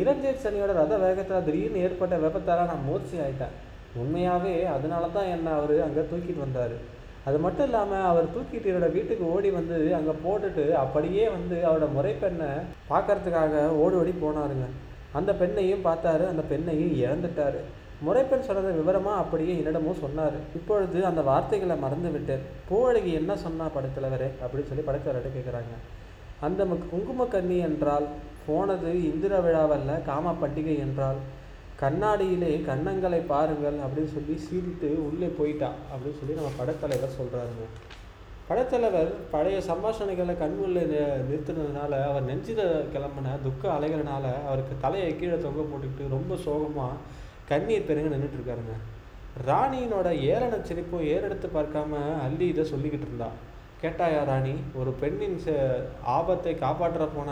இரஞ்சேட் 0.00 0.44
சனியோட 0.44 0.72
ரத 0.80 0.94
வேகத்தில் 1.04 1.44
திடீர்னு 1.46 1.82
ஏற்பட்ட 1.86 2.16
விபத்தால் 2.24 2.70
நான் 2.70 2.86
மூர்ச்சி 2.88 3.16
ஆயிட்டேன். 3.24 3.54
உண்மையாகவே 4.00 4.54
அதனால 4.74 5.04
தான் 5.16 5.30
என்னை 5.34 5.52
அவர் 5.58 5.74
அங்கே 5.86 6.02
தூக்கிட்டு 6.10 6.42
வந்தார். 6.46 6.74
அது 7.28 7.38
மட்டும் 7.44 7.66
இல்லாமல் 7.68 8.08
அவர் 8.10 8.32
தூக்கிட்டு 8.34 8.70
என்னோட 8.70 8.88
வீட்டுக்கு 8.96 9.24
ஓடி 9.34 9.48
வந்து 9.56 9.76
அங்கே 9.98 10.14
போட்டுட்டு 10.26 10.64
அப்படியே 10.84 11.24
வந்து 11.36 11.56
அவரோட 11.68 11.88
முறைப்பெண்ணை 11.96 12.50
பார்க்கறதுக்காக 12.92 13.64
ஓடி 13.82 13.96
ஓடி 14.02 14.14
போனாருங்க. 14.22 14.68
அந்த 15.18 15.30
பெண்ணையும் 15.40 15.86
பார்த்தாரு. 15.88 16.24
அந்த 16.32 16.42
பெண்ணையும் 16.52 16.94
இழந்துட்டாரு. 17.04 17.60
முறைப்பெண் 18.04 18.46
சொன்னதை 18.48 18.70
விவரமாக 18.72 19.22
அப்படியே 19.22 19.54
என்னிடமும் 19.60 20.00
சொன்னார். 20.00 20.36
இப்பொழுது 20.56 20.98
அந்த 21.06 21.20
வார்த்தைகளை 21.20 21.76
மறந்து 21.76 22.10
விட்டேன் 22.10 22.44
பூவழகி 22.70 23.12
என்ன 23.12 23.36
சொன்னா 23.36 23.66
படத்தலைவரே? 23.76 24.28
அப்படின்னு 24.42 24.70
சொல்லி 24.70 24.84
படைத்தலைவர்கிட்ட 24.86 25.32
கேட்குறாங்க 25.36 25.74
அந்த 26.40 26.64
குங்கும 26.64 26.88
குங்குமக்கன்னி 26.92 27.56
என்றால் 27.60 28.06
போனது 28.46 28.90
இந்திர 29.10 29.32
விழாவல்ல 29.38 30.02
காம 30.04 30.34
பண்டிகை 30.42 30.76
என்றால் 30.78 31.20
கண்ணாடியிலே 31.80 32.52
கன்னங்களை 32.68 33.20
பாருங்கள் 33.26 33.78
அப்படின்னு 33.84 34.12
சொல்லி 34.14 34.34
சிரித்து 34.46 34.88
உள்ளே 35.08 35.28
போயிட்டா 35.38 35.70
அப்படின்னு 35.92 36.18
சொல்லி 36.18 36.34
நம்ம 36.34 36.50
படத்தலைவர் 36.58 37.18
சொல்கிறாருங்க 37.18 37.66
படத்தலைவர் 38.48 39.10
பழைய 39.30 39.58
சம்பாஷணைகளை 39.68 40.38
கண் 40.38 40.56
உள்ளே 40.64 40.82
நிறுத்தினதுனால 41.28 41.92
அவர் 42.08 42.22
நெஞ்சில் 42.22 42.64
கிளம்பின 42.94 43.34
துக்க 43.42 43.68
அலைகிறனால 43.68 44.24
அவருக்கு 44.46 44.76
தலையை 44.80 45.10
கீழே 45.16 45.36
தொங்க 45.36 45.62
போட்டுக்கிட்டு 45.62 46.08
ரொம்ப 46.08 46.36
சோகமாக 46.36 46.94
கண்ணீர் 47.50 47.86
பெருங்க 47.86 48.08
நின்றுட்டு 48.12 48.38
இருக்காருங்க 48.38 48.74
ராணியினோட 49.48 50.08
ஏளன 50.32 50.54
சிரிப்பும் 50.68 51.06
ஏறெடுத்து 51.12 51.48
பார்க்காம 51.54 51.92
அள்ளி 52.24 52.46
இதை 52.52 52.64
சொல்லிக்கிட்டு 52.72 53.06
இருந்தா. 53.08 53.28
கேட்டாயா 53.82 54.22
ராணி 54.30 54.54
ஒரு 54.80 54.90
பெண்ணின் 55.00 55.38
ஆபத்தை 56.16 56.52
காப்பாற்ற 56.64 57.04
போன 57.16 57.30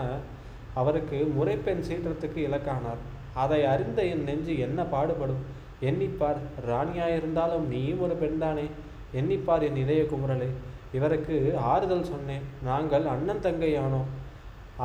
அவருக்கு 0.81 1.19
முறைப்பெண் 1.37 1.85
சீற்றத்துக்கு 1.89 2.41
இலக்கானார். 2.49 3.01
அதை 3.43 3.61
அறிந்த 3.73 4.01
என் 4.13 4.25
நெஞ்சு 4.29 4.55
என்ன 4.67 4.81
பாடுபடும்? 4.95 5.43
எண்ணிப்பார் 5.89 6.41
ராணியாயிருந்தாலும் 6.71 7.67
நீயும் 7.73 8.03
ஒரு 8.07 8.15
பெண்தானே? 8.23 8.67
எண்ணிப்பார் 9.21 9.67
என் 9.69 9.81
இதய 9.85 10.03
குமுறலே. 10.13 10.49
இவருக்கு 10.97 11.37
ஆறுதல் 11.73 12.11
சொன்னேன் 12.13 12.47
நாங்கள் 12.69 13.07
அண்ணன் 13.15 13.45
தங்கையானோம். 13.47 14.09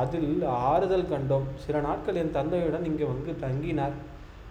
அதில் 0.02 0.32
ஆறுதல் 0.70 1.10
கண்டோம். 1.12 1.46
சில 1.64 1.80
நாட்கள் 1.80 2.20
என் 2.22 2.36
தந்தையுடன் 2.38 2.88
இங்கே 2.90 3.06
வந்து 3.12 3.32
தங்கினார். 3.46 3.96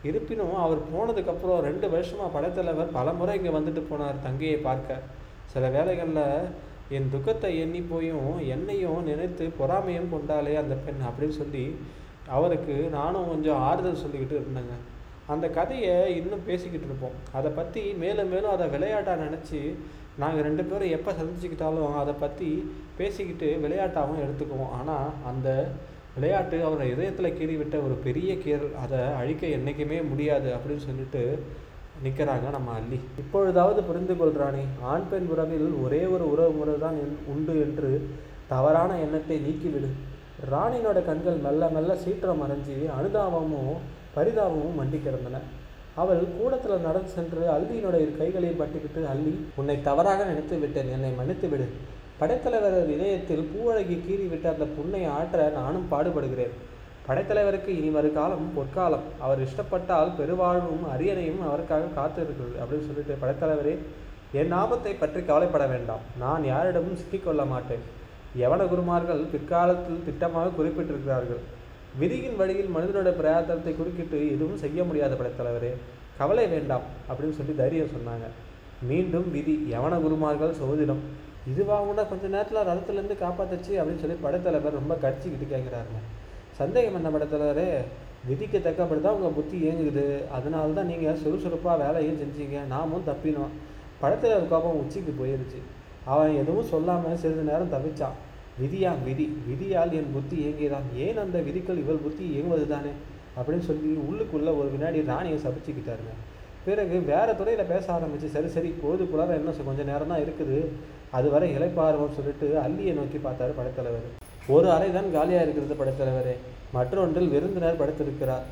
இருப்பினும் 0.10 0.56
அவர் 0.66 0.80
போனதுக்கப்புறம் 0.94 1.60
ரெண்டு 1.68 1.88
வருஷமாக 1.94 2.30
படைத்தலைவர் 2.36 2.96
பல 2.98 3.14
முறை 3.20 3.36
இங்கே 3.40 3.52
வந்துட்டு 3.58 3.82
போனார் 3.90 4.24
தங்கையை 4.28 4.58
பார்க்க. 4.70 5.02
சில 5.54 5.68
வேளைகளில் 5.76 6.26
என் 6.96 7.12
துக்கத்தை 7.14 7.52
எண்ணி 7.64 7.82
போயும் 7.92 8.32
என்னையும் 8.56 9.06
நினைத்து 9.10 9.46
பொறாமையும் 9.60 10.12
கொண்டாலே 10.14 10.56
அந்த 10.62 10.76
பெண் 10.86 11.02
அப்படின்னு 11.10 11.38
சொல்லி 11.42 11.66
அவருக்கு 12.36 12.76
நானும் 12.98 13.30
கொஞ்சம் 13.32 13.62
ஆறுதல் 13.70 14.02
சொல்லிக்கிட்டு 14.02 14.36
இருந்தேங்க. 14.40 14.76
அந்த 15.34 15.46
கதையை 15.58 15.96
இன்னும் 16.20 16.48
பேசிக்கிட்டு 16.50 16.88
இருப்போம். 16.90 17.18
அதை 17.38 17.50
பற்றி 17.60 17.84
மேலும் 18.04 18.32
மேலும் 18.34 18.54
அதை 18.56 18.66
விளையாட்டாக 18.76 19.24
நினச்சி 19.26 19.60
நாங்கள் 20.22 20.46
ரெண்டு 20.48 20.64
பேரும் 20.70 20.94
எப்போ 20.98 21.12
சந்திச்சுக்கிட்டாலும் 21.20 21.94
அதை 22.02 22.14
பற்றி 22.24 22.50
பேசிக்கிட்டு 23.00 23.48
விளையாட்டாகவும் 23.64 24.22
எடுத்துக்குவோம். 24.26 24.74
ஆனால் 24.80 25.08
அந்த 25.30 25.50
விளையாட்டு 26.16 26.58
அவரை 26.68 26.86
இதயத்தில் 26.94 27.36
கீறிவிட்ட 27.38 27.76
ஒரு 27.86 27.96
பெரிய 28.08 28.32
கீரல் 28.44 28.74
அதை 28.84 29.00
அழிக்க 29.20 29.44
என்றைக்குமே 29.58 30.00
முடியாது 30.12 30.50
அப்படின்னு 30.56 30.84
சொல்லிட்டு 30.90 31.22
நிற்கிறாங்க 32.06 32.48
நம்ம 32.56 32.70
அள்ளி. 32.80 33.00
இப்பொழுதாவது 33.22 33.82
புரிந்து 33.90 34.14
கொள்கிறானே 34.14 34.64
ஆண் 34.92 35.08
பெண் 35.12 35.28
உறவில் 35.34 35.68
ஒரே 35.84 36.02
ஒரு 36.14 36.26
உறவு 36.34 36.54
முறை 36.60 36.76
தான் 36.86 36.98
உண்டு 37.34 37.54
என்று 37.66 37.92
தவறான 38.54 38.92
எண்ணத்தை 39.06 39.38
நீக்கிவிடு. 39.46 39.90
ராணினோட 40.52 41.00
கண்கள் 41.10 41.44
மெல்ல 41.46 41.70
மெல்ல 41.76 41.92
சீற்றம் 42.04 42.42
மறைஞ்சி 42.44 42.78
அனுதாபமும் 42.98 43.76
பரிதாபமும் 44.16 44.80
மண்டி 44.80 44.98
கிடந்தன. 45.04 45.42
அவள் 46.02 46.22
கூடத்தில் 46.38 46.86
நடந்து 46.86 47.10
சென்று 47.16 47.42
அள்ளியினோட 47.56 47.96
கைகளில் 47.96 48.20
கைகளையும் 48.22 48.62
பட்டிக்கிட்டு 48.62 49.02
அள்ளி 49.14 49.34
உன்னை 49.60 49.76
தவறாக 49.88 50.26
நினைத்து 50.30 50.56
விட்டேன் 50.64 50.94
என்னை 50.96 51.12
மன்னித்து 51.20 51.48
விடு 51.50 51.68
படைத்தலைவரர் 52.20 52.92
இதயத்தில் 52.96 53.48
பூவழகி 53.52 53.96
கீறிவிட்ட 54.06 54.46
அந்த 54.54 54.66
புண்ணை 54.76 55.02
ஆற்ற 55.18 55.46
நானும் 55.60 55.88
பாடுபடுகிறேன். 55.92 56.54
படைத்தலைவருக்கு 57.08 57.72
இனி 57.80 57.90
வருகாலம் 57.96 58.46
பொற்காலம். 58.58 59.08
அவர் 59.26 59.40
இஷ்டப்பட்டால் 59.46 60.14
பெருவாழ்வும் 60.20 60.86
அரியணையும் 60.94 61.42
அவருக்காக 61.48 61.90
காத்து 61.98 62.22
அப்படின்னு 62.62 62.88
சொல்லிட்டு 62.90 63.16
படைத்தலைவரே 63.24 63.74
என் 64.42 64.54
ஆபத்தை 64.60 64.94
பற்றி 65.02 65.22
கவலைப்பட 65.30 65.66
வேண்டாம். 65.74 66.06
நான் 66.24 66.46
யாரிடமும் 66.52 67.00
சிக்கிக்கொள்ள 67.02 67.44
மாட்டேன். 67.54 67.84
யவன 68.42 68.62
குருமார்கள் 68.70 69.26
பிற்காலத்தில் 69.34 70.06
திட்டமாக 70.06 70.54
குறிப்பிட்டிருக்கிறார்கள். 70.60 71.42
விதியின் 72.02 72.40
வழியில் 72.40 72.72
மனிதனோட 72.76 73.10
பிரயாத்தனத்தை 73.20 73.74
குறுக்கிட்டு 73.80 74.20
எதுவும் 74.36 74.62
செய்ய 74.64 74.80
முடியாத 74.90 75.14
படைத்தலைவரே. 75.20 75.74
கவலை 76.22 76.46
வேண்டாம் 76.56 76.88
அப்படின்னு 77.10 77.38
சொல்லி 77.40 77.54
தைரியம் 77.60 77.94
சொன்னாங்க. 77.98 78.28
மீண்டும் 78.90 79.28
விதி 79.36 79.54
யவன 79.74 79.94
குருமார்கள் 80.06 80.58
சோதிடம் 80.62 81.04
இதுவா 81.52 81.78
கூட 81.88 82.02
கொஞ்ச 82.12 82.26
நேரத்தில் 82.36 82.66
ரதத்துலேருந்து 82.70 83.18
காப்பாத்துச்சு 83.24 83.74
அப்படின்னு 83.80 84.04
சொல்லி 84.04 84.18
படைத்தலைவர் 84.26 84.80
ரொம்ப 84.80 84.94
கடிச்சிக்கிட்டு 85.04 85.48
கேட்குறாருங்க 85.54 86.02
சந்தேகம் 86.60 86.98
என்ன 87.00 87.10
படைத்தலைவரே? 87.14 87.70
விதிக்கு 88.28 88.60
தக்கப்படி 88.66 89.02
தான் 89.06 89.16
உங்கள் 89.18 89.36
புத்தி 89.38 89.56
இயங்குது. 89.64 90.04
அதனால 90.38 90.76
தான் 90.78 90.90
நீங்கள் 90.92 91.18
சுறுசுறுப்பாக 91.22 91.76
வேலையும் 91.84 92.20
செஞ்சீங்க. 92.22 92.58
நாமும் 92.74 93.08
தப்பினோம். 93.08 93.54
படைத்தலைவர் 94.02 94.52
கோபம் 94.54 94.80
உச்சிக்கு 94.82 95.14
போயிருச்சு. 95.22 95.60
அவன் 96.14 96.38
எதுவும் 96.42 96.70
சொல்லாமல் 96.74 97.20
சிறிது 97.24 97.44
நேரம் 97.50 97.74
தவிச்சான். 97.74 98.16
விதியா 98.62 98.92
விதி? 99.08 99.26
விதியால் 99.50 99.94
என் 100.00 100.14
புத்தி 100.16 100.36
இயங்கியதான் 100.44 100.88
ஏன் 101.06 101.22
அந்த 101.24 101.38
விதிகள் 101.48 101.82
இவள் 101.84 102.04
புத்தி 102.06 102.24
இயங்குவது 102.34 102.66
தானே 102.74 102.92
அப்படின்னு 103.38 103.66
சொல்லி 103.70 103.92
உள்ளுக்குள்ளே 104.10 104.52
ஒரு 104.60 104.70
வினாடி 104.74 105.00
ராணியை 105.12 105.38
சபிச்சுக்கிட்டாருங்க. 105.46 106.14
பிறகு 106.66 106.98
வேறு 107.12 107.32
துறையில் 107.40 107.72
பேச 107.72 107.86
ஆரம்பிச்சு 107.96 108.28
சரி 108.36 108.50
சரி 108.58 108.70
பொழுது 108.84 109.06
குளர 109.14 109.38
இன்னும் 109.40 109.68
கொஞ்சம் 109.70 109.90
நேரம் 109.92 110.12
தான் 110.14 110.24
இருக்குது. 110.26 110.60
அதுவரை 111.18 111.48
இலைப்பாருவோம் 111.58 112.16
சொல்லிட்டு 112.18 112.48
அள்ளியை 112.66 112.94
நோக்கி 113.00 113.20
பார்த்தாரு 113.26 113.54
படைத்தலைவர். 113.60 114.08
ஒரு 114.56 114.68
அறை 114.76 114.90
தான் 114.98 115.14
காலியாக 115.16 115.46
இருக்கிறது 115.46 115.76
படைத்தலைவரே. 115.82 116.36
மற்றொன்றில் 116.76 117.32
விருந்தினர் 117.34 117.80
படுத்திருக்கிறார். 117.82 118.46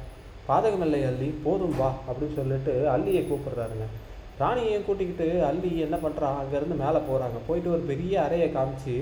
பாதகமில்லை 0.50 1.02
அள்ளி 1.10 1.30
போதும் 1.46 1.76
வா 1.80 1.90
அப்படின்னு 2.08 2.38
சொல்லிட்டு 2.40 2.74
அள்ளியை 2.94 3.24
கூப்பிடுறாருங்க. 3.32 3.88
ராணியையும் 4.42 4.86
கூட்டிக்கிட்டு 4.86 5.28
அள்ளி 5.50 5.72
என்ன 5.86 5.98
பண்ணுறான் 6.04 6.38
அங்கேருந்து 6.42 6.78
மேலே 6.84 7.00
போகிறாங்க 7.10 7.40
போயிட்டு 7.48 7.70
ஒரு 7.76 7.84
பெரிய 7.90 8.14
அறையை 8.26 8.48
காமிச்சு 8.56 8.96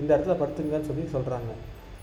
இந்த 0.00 0.10
இடத்துல 0.14 0.34
படுத்துங்கன்னு 0.40 0.88
சொல்லி 0.90 1.04
சொல்கிறாங்க 1.14 1.52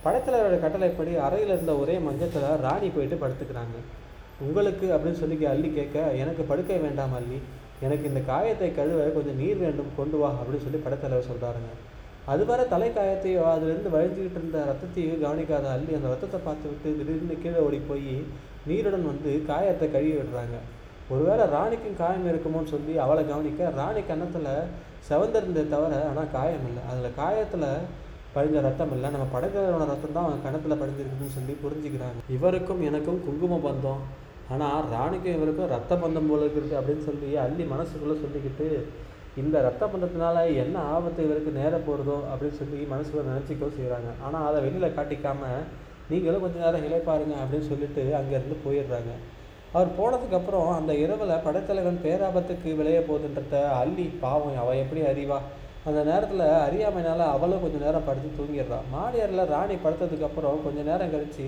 படைத்தலைவரோட 0.06 0.58
கட்டளைப்படி 0.62 1.12
அறையில் 1.26 1.54
இருந்த 1.56 1.74
ஒரே 1.82 1.96
மஞ்சத்தில் 2.06 2.48
ராணி 2.66 2.88
போயிட்டு 2.96 3.18
படுத்துக்கிறாங்க. 3.24 3.78
உங்களுக்கு 4.46 4.86
அப்படின்னு 4.94 5.22
சொல்லி 5.24 5.46
அள்ளி 5.52 5.70
கேட்க 5.76 6.06
எனக்கு 6.22 6.44
படுக்க 6.52 6.78
வேண்டாம் 6.86 7.14
அள்ளி. 7.20 7.38
எனக்கு 7.86 8.06
இந்த 8.12 8.22
காயத்தை 8.32 8.70
கழுவ 8.80 9.08
கொஞ்சம் 9.16 9.40
நீர் 9.42 9.64
வேண்டும் 9.66 9.96
கொண்டு 10.00 10.18
வா 10.22 10.30
அப்படின்னு 10.40 10.66
சொல்லி 10.66 10.82
படைத்தலைவர் 10.86 11.30
சொல்கிறாருங்க 11.30 11.72
அதுவரை 12.32 12.64
தலைக்காயத்தையோ 12.74 13.44
அதுலேருந்து 13.52 13.94
வழிஞ்சிக்கிட்டு 13.96 14.40
இருந்த 14.40 14.60
ரத்தத்தையோ 14.70 15.14
கவனிக்காத 15.24 15.66
அள்ளி 15.76 15.92
அந்த 15.98 16.12
ரத்தத்தை 16.14 16.40
பார்த்து 16.48 16.70
விட்டு 16.72 16.90
திடீர்னு 17.00 17.38
கீழே 17.44 17.60
ஓடி 17.68 17.80
போய் 17.90 18.14
நீருடன் 18.70 19.10
வந்து 19.12 19.32
காயத்தை 19.50 19.88
கழுவி 19.96 20.14
விடுறாங்க. 20.18 20.58
ஒருவேளை 21.14 21.46
ராணிக்கும் 21.56 21.98
காயம் 22.02 22.28
இருக்குமோன்னு 22.32 22.74
சொல்லி 22.74 22.94
அவளை 23.06 23.24
கவனிக்க 23.32 23.72
ராணி 23.80 24.02
கன்னத்தில் 24.10 24.52
செவந்திருந்தே 25.08 25.64
தவிர 25.74 25.94
ஆனால் 26.10 26.32
காயம் 26.38 26.66
இல்லை. 26.70 26.82
அதில் 26.90 27.18
காயத்தில் 27.22 27.68
படிஞ்ச 28.36 28.60
ரத்தம் 28.68 28.94
இல்லை. 28.96 29.08
நம்ம 29.16 29.26
படகுகளோட 29.36 29.86
ரத்தம் 29.94 30.16
தான் 30.18 30.28
அவன் 30.28 30.46
கணத்தில் 30.46 30.82
படிஞ்சிருக்குதுன்னு 30.82 31.38
சொல்லி 31.38 31.56
புரிஞ்சுக்கிறாங்க. 31.64 32.20
இவருக்கும் 32.36 32.84
எனக்கும் 32.90 33.20
குங்கும 33.26 33.60
பந்தம். 33.68 34.04
ஆனால் 34.52 34.88
ராணிக்கும் 34.94 35.36
இவருக்கும் 35.36 35.72
ரத்த 35.74 35.94
பந்தம் 35.96 36.30
போல 36.30 36.46
இருக்குது 36.46 36.78
அப்படின்னு 36.80 37.04
சொல்லி 37.04 37.30
அள்ளி 37.44 37.66
மனசுக்குள்ளே 37.66 38.16
சொல்லிக்கிட்டு 38.22 38.68
இந்த 39.36 39.58
ரத்த 39.62 39.84
பந்தத்தினால 39.86 40.38
என்ன 40.64 40.78
ஆபத்து 40.94 41.26
இவருக்கு 41.26 41.52
நேர 41.52 41.74
போகிறதோ 41.80 42.18
அப்படின்னு 42.32 42.58
சொல்லி 42.58 42.80
மனசுக்குள்ள 42.92 43.24
நினச்சிக்கோ 43.30 43.70
செய்கிறாங்க 43.78 44.10
ஆனால் 44.22 44.48
அதை 44.50 44.60
வெளியில் 44.66 44.96
காட்டிக்காமல் 44.96 45.62
நீங்களும் 46.10 46.44
கொஞ்சம் 46.44 46.66
நேரம் 46.66 46.86
இழைப்பாருங்க 46.88 47.36
அப்படின்னு 47.42 47.70
சொல்லிட்டு 47.70 48.02
அங்கேருந்து 48.18 48.58
போயிடுறாங்க. 48.66 49.12
அவர் 49.74 49.90
போனதுக்கப்புறம் 49.98 50.70
அந்த 50.74 50.92
இரவில் 50.96 51.44
படைத்தலைவன் 51.44 52.04
பேராபத்துக்கு 52.06 52.70
விளைய 52.76 53.00
போகுதுன்றத 53.02 53.54
அள்ளி 53.78 54.06
பாவம் 54.24 54.58
அவள் 54.58 54.82
எப்படி 54.82 55.02
அறிவா? 55.12 55.38
அந்த 55.86 56.00
நேரத்தில் 56.04 56.44
அறியாமைனால 56.66 57.28
அவளும் 57.36 57.62
கொஞ்ச 57.62 57.78
நேரம் 57.86 58.08
படுத்து 58.08 58.32
தூங்கிடுறான் 58.40 58.90
மாடியாரில் 58.96 59.52
ராணி 59.54 59.76
படுத்ததுக்கப்புறம் 59.86 60.60
கொஞ்சம் 60.64 60.90
நேரம் 60.92 61.14
கழித்து 61.14 61.46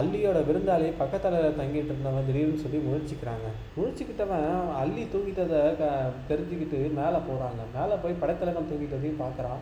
அள்ளியோட 0.00 0.38
விருந்தாளி 0.48 0.86
பக்கத்தில் 1.00 1.56
தங்கிட்டு 1.58 1.90
இருந்தவன் 1.90 2.26
திடீர்னு 2.28 2.62
சொல்லி 2.62 2.78
முழிச்சிக்கிறாங்க. 2.86 3.48
முழிச்சிக்கிட்டவன் 3.76 4.48
அள்ளி 4.80 5.02
தூங்கிட்டதை 5.14 5.60
க 5.80 5.90
தெரிஞ்சுக்கிட்டு 6.30 6.78
மேலே 7.00 7.18
போகிறாங்க 7.28 7.62
மேலே 7.76 7.94
போய் 8.02 8.20
படைத்தலைவன் 8.22 8.70
தூங்கிட்டதையும் 8.70 9.22
பார்க்குறான். 9.24 9.60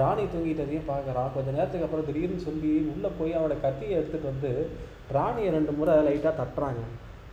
ராணி 0.00 0.24
தூங்கிட்டதையும் 0.32 0.88
பார்க்குறான். 0.92 1.30
கொஞ்சம் 1.34 1.56
நேரத்துக்கு 1.58 1.86
அப்புறம் 1.86 2.08
திடீர்னு 2.08 2.46
சொல்லி 2.46 2.72
உள்ளே 2.94 3.10
போய் 3.18 3.36
அவனோட 3.36 3.56
கத்தியை 3.60 3.92
எடுத்துகிட்டு 4.00 4.32
வந்து 4.32 4.50
ராணியை 5.16 5.50
ரெண்டு 5.56 5.72
முறை 5.72 5.94
லைட்டாக 6.08 6.34
தட்டுறாங்க. 6.40 6.82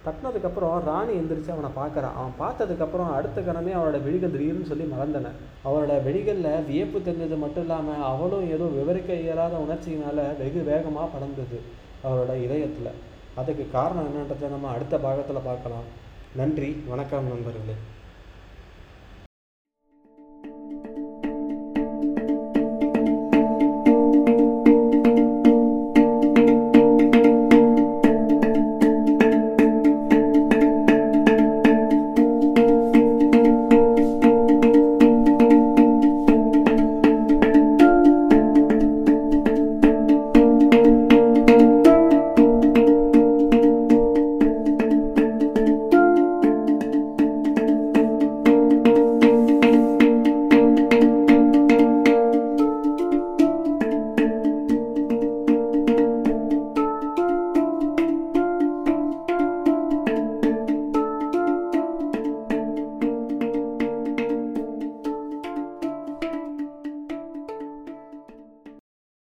தட்டினதுக்கப்புறம் 0.05 0.83
ராணி 0.83 1.13
எந்திரிச்சு 1.13 1.51
அவனை 1.55 1.71
பார்க்குறான் 1.81 2.17
அவன் 2.19 2.39
பார்த்ததுக்கப்புறம் 2.39 3.13
அடுத்த 3.13 3.41
கணமே 3.41 3.71
அவளோட 3.77 4.03
விழிகள் 4.03 4.31
திடீர்னு 4.31 4.65
சொல்லி 4.65 4.83
மறந்தன 4.83 5.31
அவளோட 5.65 6.03
விழிகளில் 6.07 6.65
வியப்பு 6.67 6.99
தெரிஞ்சது 6.99 7.37
மட்டும் 7.37 7.65
இல்லாமல் 7.65 8.05
அவளும் 8.11 8.51
ஏதோ 8.51 8.65
விவரிக்க 8.77 9.13
இயலாத 9.13 9.55
உணர்ச்சியினால் 9.65 10.23
வெகு 10.37 10.63
வேகமாக 10.71 11.09
படர்ந்தது 11.15 11.59
அவரோட 12.07 12.31
இதயத்தில். 12.43 12.91
அதுக்கு 13.35 13.67
காரணம் 13.71 14.07
என்னன்றதை 14.09 14.49
நம்ம 14.49 14.67
அடுத்த 14.67 14.97
பாகத்தில் 14.97 15.45
பார்க்கலாம். 15.45 15.87
நன்றி. 16.35 16.71
வணக்கம் 16.87 17.29
நண்பர்களே. 17.33 17.75